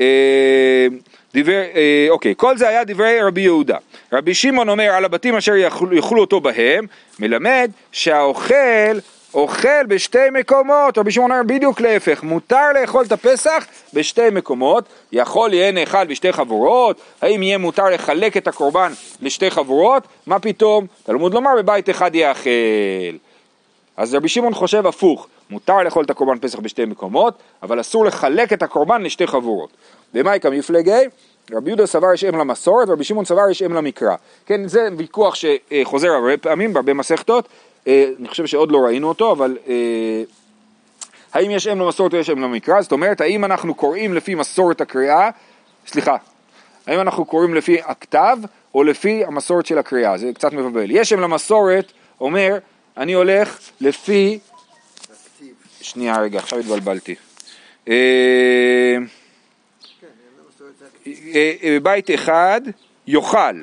[0.00, 0.86] אה,
[1.32, 3.76] דיבר, אה, אוקיי, כל זה היה דברי רבי יהודה.
[4.12, 6.86] רבי שמעון אומר על הבתים אשר יאכלו אותו בהם,
[7.18, 8.98] מלמד שהאוכל
[9.36, 15.54] אוכל בשתי מקומות, רבי שמעון אומר בדיוק להפך, מותר לאכול את הפסח בשתי מקומות, יכול
[15.54, 20.02] יהיה נאכל בשתי חבורות, האם יהיה מותר לחלק את הקורבן לשתי חבורות?
[20.26, 20.86] מה פתאום?
[21.02, 22.50] תלמוד לומר בבית אחד יאכל.
[23.96, 28.52] אז רבי שמעון חושב הפוך, מותר לאכול את הקורבן פסח בשתי מקומות, אבל אסור לחלק
[28.52, 29.70] את הקורבן לשתי חבורות.
[30.14, 31.04] ומאי מפלגי?
[31.52, 34.16] רבי יהודה סבר יש אם למסורת, ורבי שמעון סבר יש אם למקרא.
[34.46, 37.48] כן, זה ויכוח שחוזר הרבה פעמים בהרבה מסכתות,
[37.86, 40.22] אה, אני חושב שעוד לא ראינו אותו, אבל אה,
[41.34, 42.80] האם יש אם למסורת או יש אם למקרא?
[42.80, 45.30] זאת אומרת, האם אנחנו קוראים לפי מסורת הקריאה,
[45.86, 46.16] סליחה,
[46.86, 48.38] האם אנחנו קוראים לפי הכתב
[48.74, 50.18] או לפי המסורת של הקריאה?
[50.18, 50.90] זה קצת מבלבל.
[50.90, 52.58] יש אם למסורת אומר,
[52.96, 54.38] אני הולך לפי...
[55.80, 57.14] שנייה רגע, עכשיו התבלבלתי.
[57.88, 58.96] אה,
[61.06, 62.60] אה, אה, בית אחד
[63.06, 63.62] יאכל,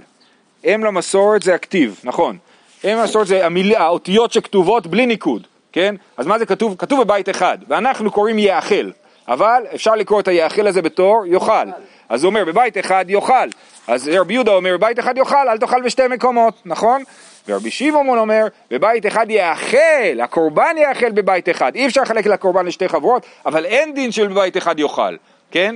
[0.66, 2.38] אם למסורת זה הכתיב, נכון.
[2.84, 3.48] אם למסורת זה.
[3.78, 5.96] האותיות שכתובות בלי ניקוד, כן?
[6.18, 6.76] אז מה זה כתוב?
[6.78, 8.90] כתוב בבית אחד, ואנחנו קוראים יאכל,
[9.28, 11.70] אבל אפשר לקרוא את היאכל הזה בתור יאכל.
[12.14, 13.48] אז הוא אומר בבית אחד יאכל,
[13.88, 17.04] אז רבי יהודה אומר בבית אחד יאכל, אל תאכל בשתי מקומות, נכון?
[17.48, 21.76] ורבי שמעון אומר, בבית אחד יאכל, הקורבן יאכל בבית אחד.
[21.76, 25.16] אי אפשר לחלק לקורבן לשתי חברות, אבל אין דין של בבית אחד יאכל,
[25.52, 25.76] כן?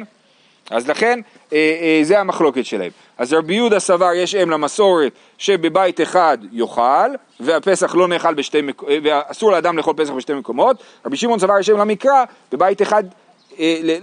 [0.70, 1.20] אז לכן
[1.54, 2.92] אה, אה, זה המחלוקת שלהם.
[3.18, 8.94] אז רבי יהודה סבר יש אם למסורת שבבית אחד יאכל והפסח לא נאכל בשתי מקומות,
[9.04, 13.10] ואסור לאדם לאכול פסח בשתי מקומות, רבי שמעון סבר יש אם למקרא, בבית אחד, אה,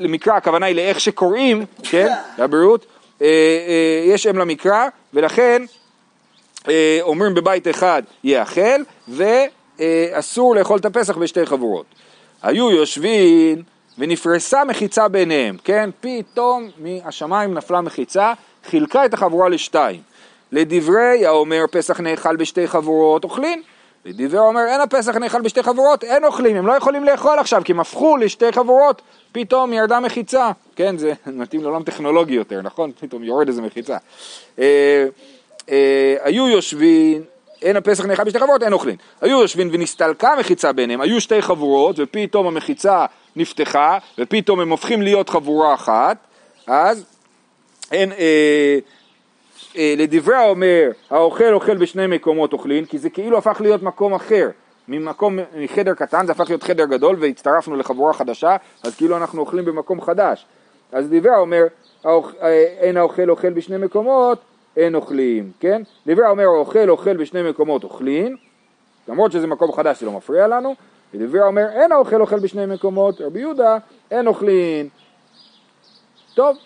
[0.01, 2.87] למקרא הכוונה היא לאיך שקוראים, כן, לבריאות,
[3.23, 5.63] אה, אה, יש אם למקרא ולכן
[6.69, 11.87] אה, אומרים בבית אחד יאכל ואסור לאכול את הפסח בשתי חבורות.
[12.43, 13.63] היו יושבים
[13.99, 15.91] ונפרסה מחיצה ביניהם, כן?
[16.01, 18.33] פתאום מהשמיים נפלה מחיצה,
[18.65, 20.01] חילקה את החבורה לשתיים.
[20.53, 23.63] לדברי האומר פסח נאכל בשתי חבורות אוכלין,
[24.05, 27.73] לדברי האומר אין הפסח נאכל בשתי חבורות, אין אוכלים, הם לא יכולים לאכול עכשיו כי
[27.73, 30.99] הם הפכו לשתי חבורות, פתאום ירדה מחיצה, כן?
[30.99, 32.93] זה מתאים לעולם טכנולוגי יותר, נכון?
[33.01, 33.97] פתאום יורד איזה מחיצה.
[34.59, 35.07] אה,
[35.71, 37.23] אה, היו יושבים
[37.63, 38.97] אין הפסח נאכל בשתי חבורות, אין אוכלים.
[39.21, 45.29] היו יושבים ונסתלקה מחיצה ביניהם, היו שתי חבורות, ופתאום המחיצה נפתחה, ופתאום הם הופכים להיות
[45.29, 46.17] חבורה אחת,
[46.67, 47.05] אז
[47.93, 48.79] אין, אה,
[49.77, 54.49] לדברי האומר, האוכל אוכל בשני מקומות אוכלים, כי זה כאילו הפך להיות מקום אחר.
[54.89, 59.65] ממקום, מחדר קטן זה הפך להיות חדר גדול והצטרפנו לחבורה חדשה, אז כאילו אנחנו אוכלים
[59.65, 60.47] במקום חדש.
[60.93, 61.65] אז דברי האומר,
[62.07, 62.21] אה,
[62.79, 64.39] אין האוכל אוכל בשני מקומות,
[64.77, 65.83] אין אוכלים, כן?
[66.07, 68.37] דברי האומר אוכל אוכל בשני מקומות אוכלים,
[69.09, 70.75] למרות שזה מקום חדש זה לא מפריע לנו,
[71.15, 73.79] ודברי האומר אין האוכל אוכל בשני מקומות, רבי יהודה
[74.11, 74.89] אין אוכלים.
[76.35, 76.57] טוב,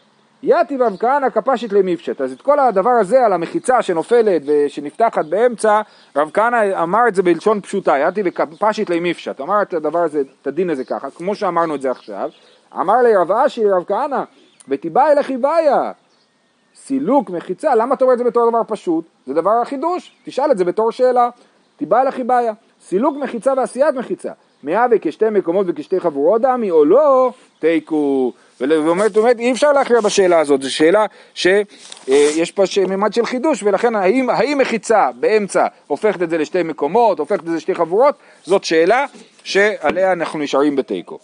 [0.42, 5.81] יתיב רב כהנא כפשית למפשט, אז את כל הדבר הזה על המחיצה שנופלת ושנפתחת באמצע,
[6.16, 10.46] רב כהנא אמר את זה בלשון פשוטה, יתיב וכפשית למפשט, אמר את הדבר הזה, את
[10.46, 12.31] הדין הזה ככה, כמו שאמרנו את זה עכשיו,
[12.74, 14.22] אמר לי רב אשי רב כהנא,
[14.68, 15.92] ותיבאי לחיבאיה,
[16.74, 19.05] סילוק, מחיצה, למה אתה אומר את זה בתור דבר פשוט?
[19.27, 21.31] זה דבר החידוש, תשאל את זה בתור שאלה.
[21.79, 22.53] תיבא לך בעיה.
[22.81, 24.33] סילוק מחיצה ועשיית מחיצה.
[24.62, 28.33] מהווה כשתי מקומות וכשתי חבורות דמי או לא, תיקו.
[28.61, 33.97] ובאמת באמת אי אפשר להכריע בשאלה הזאת, זו שאלה שיש פה מימד של חידוש ולכן
[33.97, 38.64] האם, האם מחיצה באמצע הופכת את זה לשתי מקומות, הופכת את זה לשתי חבורות, זאת
[38.64, 39.05] שאלה
[39.44, 41.18] שעליה אנחנו נשארים בתיקו.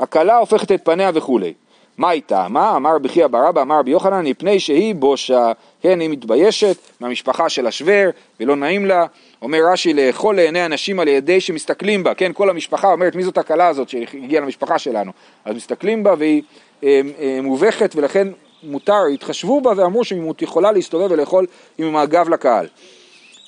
[0.00, 1.54] הכלה הופכת את פניה וכולי.
[1.98, 2.46] מה איתה?
[2.48, 2.76] מה?
[2.76, 7.66] אמר רבי חייא ברבא, אמר רבי יוחנן, מפני שהיא בושה, כן, היא מתביישת מהמשפחה של
[7.66, 9.06] השוור, ולא נעים לה.
[9.42, 13.38] אומר רש"י, לאכול לעיני אנשים על ידי שמסתכלים בה, כן, כל המשפחה אומרת, מי זאת
[13.38, 15.12] הכלה הזאת שהגיעה למשפחה שלנו?
[15.44, 16.42] אז מסתכלים בה והיא
[16.84, 18.28] אה, אה, מובכת, ולכן
[18.62, 21.46] מותר, התחשבו בה ואמרו שהיא יכולה להסתובב ולאכול
[21.78, 22.66] עם הגב לקהל.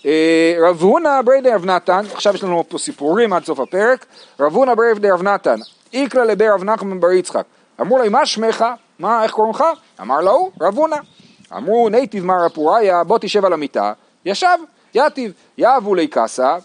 [0.06, 4.06] אה, רב הונא ברי רב נתן, עכשיו יש לנו פה סיפורים עד סוף הפרק,
[4.40, 5.56] רב הונא ברי רב נתן,
[5.92, 7.44] איקרא לבי רב נחמן בר יצחק,
[7.80, 8.64] אמרו לי, מה שמך?
[8.98, 9.64] מה, איך קוראים לך?
[10.00, 10.96] אמר לו, רב הונא.
[11.56, 13.92] אמרו, נייטיב מר הפוריה, בוא תשב על המיטה.
[14.24, 14.58] ישב,
[14.96, 16.56] יתיב, יאבו לי קסה,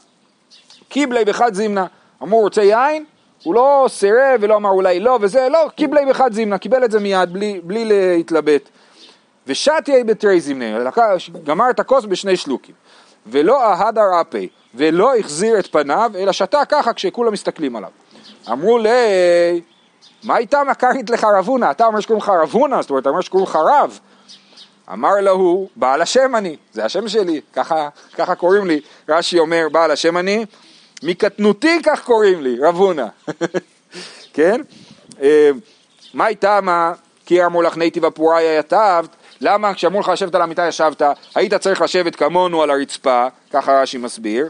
[0.90, 1.86] קיבלי בחד זימנה.
[2.24, 3.06] אמרו, רוצה יין?
[3.44, 7.00] הוא לא סירב ולא אמר אולי לא וזה, לא, קיבלי בחד זימנה, קיבל את זה
[7.00, 8.70] מיד בלי, בלי להתלבט.
[9.48, 10.90] ושתיה בתרי זימנה,
[11.44, 12.76] גמר את הכוס בשני שלוקים.
[13.28, 17.90] ולא אהדר אפי, ולא החזיר את פניו, אלא שתה ככה כשכולם מסתכלים עליו.
[18.52, 18.90] אמרו לי,
[20.24, 20.62] מה איתה
[21.24, 21.72] רב הונא?
[21.72, 24.00] אתה אומר שקוראים לך רב הונא, זאת אומרת, אתה אומר שקוראים לך רב.
[24.94, 28.82] אמר להוא, בעל השם אני, זה השם שלי, ככה, ככה קוראים לי.
[29.10, 30.46] רש"י אומר, בעל השם אני,
[31.04, 33.06] מקטנותי כך קוראים לי, רב הונא.
[34.34, 34.62] כן?
[35.22, 35.50] אה,
[36.14, 36.94] מה איתה מה?
[37.26, 39.10] כי אמרו לך נייטיב הפוריה יתבת,
[39.42, 41.02] למה כשאמרו לך לשבת על המיטה ישבת,
[41.36, 44.50] היית צריך לשבת כמונו על הרצפה, ככה רש"י מסביר.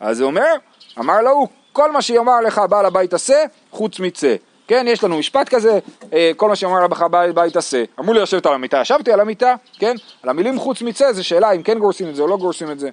[0.00, 0.54] אז הוא אומר,
[0.98, 4.36] אמר להוא, כל מה שיאמר לך בעל הבית עשה, חוץ מצא.
[4.68, 5.78] כן, יש לנו משפט כזה,
[6.12, 7.84] אה, כל מה שאומר לך בעל הבית עשה.
[8.00, 9.96] אמרו לי לשבת על המיטה, ישבתי על המיטה, כן?
[10.22, 12.78] על המילים חוץ מצא זה שאלה אם כן גורסים את זה או לא גורסים את
[12.78, 12.90] זה,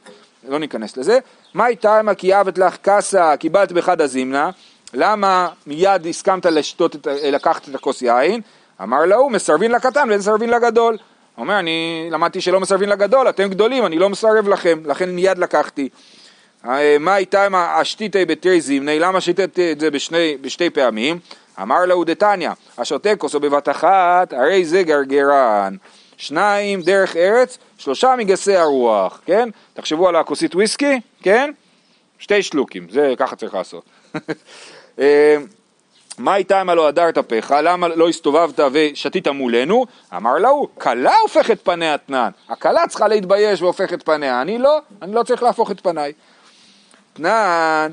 [0.49, 1.19] לא ניכנס לזה.
[1.53, 4.49] מה איתה מה כי אבת לך קסה, קיבלת בחד הזימנה,
[4.93, 8.41] למה מיד הסכמת לשתות, את, לקחת את הכוס יין?
[8.81, 10.97] אמר לו, מסרבין לקטן ומסרבין לגדול.
[11.35, 15.37] הוא אומר, אני למדתי שלא מסרבין לגדול, אתם גדולים, אני לא מסרב לכם, לכן מיד
[15.37, 15.89] לקחתי.
[16.65, 21.19] אה, מה איתה עם השתיתי בתרי זימני, למה שיטת את זה בשני, בשתי פעמים?
[21.61, 25.75] אמר לו דתניא, השותה כוסו בבת אחת, הרי זה גרגרן.
[26.17, 29.49] שניים דרך ארץ, שלושה מגסי הרוח, כן?
[29.73, 31.51] תחשבו על הכוסית וויסקי, כן?
[32.19, 33.83] שתי שלוקים, זה ככה צריך לעשות.
[34.99, 35.37] אה,
[36.17, 39.85] מה איתה אם הלא הדרת פך, למה לא הסתובבת ושתית מולנו?
[40.15, 45.23] אמר לו, כלה הופכת פניה תנן, הכלה צריכה להתבייש והופכת פניה, אני לא, אני לא
[45.23, 46.13] צריך להפוך את פניי.
[47.13, 47.91] תנן,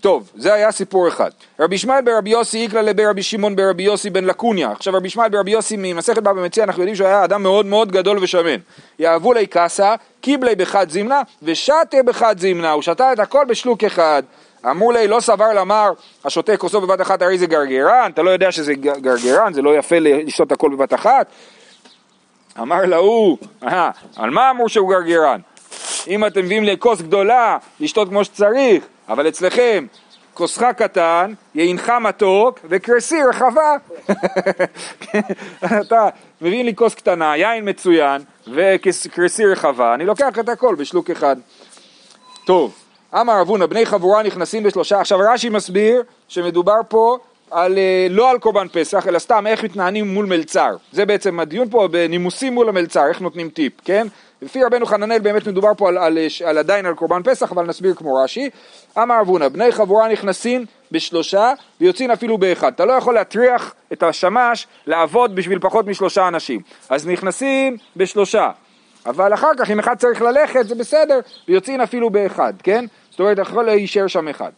[0.00, 1.30] טוב, זה היה סיפור אחד.
[1.60, 4.70] רבי ישמעאל ברבי יוסי איקלה לבי רבי שמעון ברבי יוסי בן לקוניה.
[4.70, 7.92] עכשיו רבי ישמעאל ברבי יוסי ממסכת בבא מציע, אנחנו יודעים שהוא היה אדם מאוד מאוד
[7.92, 8.56] גדול ושמן.
[8.98, 14.22] יאהבו לי קסה, קיבלי בחד זימנה ושתה בחד זימנה, הוא שתה את הכל בשלוק אחד.
[14.70, 15.90] אמרו לי, לא סבר למר,
[16.24, 19.96] השותה כוסו בבת אחת הרי זה גרגרן, אתה לא יודע שזה גרגרן, זה לא יפה
[19.98, 21.26] לשתות הכל בבת אחת?
[22.60, 25.40] אמר להוא, "אה, על מה אמרו שהוא גרגרן?
[26.08, 29.86] אם אתם מביאים לי כוס גדולה, לשתות כמו שצריך, אבל אצלכם
[30.34, 33.76] כוסך קטן, יינך מתוק וקרסי רחבה.
[35.80, 36.08] אתה
[36.40, 38.22] מביא לי כוס קטנה, יין מצוין
[38.54, 41.36] וקרסי רחבה, אני לוקח את הכל בשלוק אחד.
[42.46, 42.74] טוב,
[43.14, 47.18] אמר אבונה, בני חבורה נכנסים בשלושה, עכשיו רש"י מסביר שמדובר פה
[47.50, 50.76] על, אה, לא על קורבן פסח, אלא סתם איך מתנהנים מול מלצר.
[50.92, 54.06] זה בעצם הדיון פה בנימוסים מול המלצר, איך נותנים טיפ, כן?
[54.42, 57.94] לפי רבנו חננאל באמת מדובר פה על, על, על עדיין על קורבן פסח, אבל נסביר
[57.94, 58.50] כמו רש"י.
[58.98, 62.72] אמר אבונה, בני חבורה נכנסים בשלושה ויוצאים אפילו באחד.
[62.72, 66.60] אתה לא יכול להטריח את השמש לעבוד בשביל פחות משלושה אנשים.
[66.88, 68.50] אז נכנסים בשלושה.
[69.06, 72.84] אבל אחר כך אם אחד צריך ללכת זה בסדר, ויוצאים אפילו באחד, כן?
[73.10, 74.50] זאת אומרת, יכול להישאר שם אחד.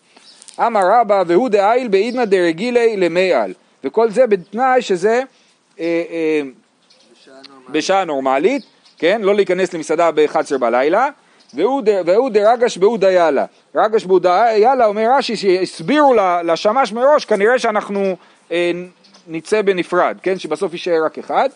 [0.67, 3.53] אמר רבא והוא דאיל בעידנא דרגילי למעל,
[3.85, 5.23] וכל זה בתנאי שזה
[5.81, 6.41] אה, אה,
[7.69, 8.63] בשעה נורמלית.
[8.99, 9.21] כן?
[9.23, 11.09] לא להיכנס למסעדה ב-11 בלילה,
[11.55, 13.45] והוא דרגש בהוא דיילה.
[13.75, 18.17] רגש בהוא דיילה אומר רש"י שהסבירו לשמש מראש, כנראה שאנחנו
[18.53, 18.71] אה,
[19.29, 20.39] נצא בנפרד, כן?
[20.39, 21.49] שבסוף יישאר רק אחד.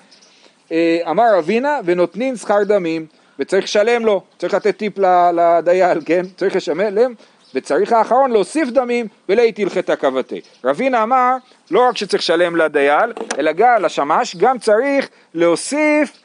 [0.73, 3.07] אה, אמר אבינה ונותנים שכר דמים
[3.39, 4.99] וצריך לשלם לו, צריך לתת טיפ
[5.35, 6.23] לדייל, כן?
[6.37, 7.15] צריך לשלם
[7.55, 10.41] וצריך האחרון להוסיף דמים ולהטיל חטא כבתי.
[10.65, 11.37] רבינה אמר
[11.71, 16.22] לא רק שצריך לשלם לדייל, אלא גם לשמש, גם צריך להוסיף,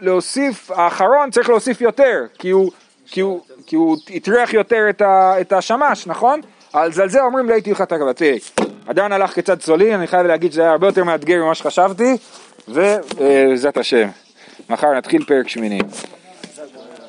[0.00, 2.50] להוסיף, האחרון צריך להוסיף יותר, כי
[3.20, 3.38] הוא,
[4.14, 4.86] הטריח יותר
[5.40, 6.40] את, השמש, נכון?
[6.72, 8.38] אז על זה אומרים להטיל חטא כבתי.
[8.86, 12.16] עדיין הלך כצד צולי, אני חייב להגיד שזה היה הרבה יותר מאתגר ממה שחשבתי,
[12.68, 14.08] ובעזרת השם,
[14.70, 15.80] מחר נתחיל פרק שמיני.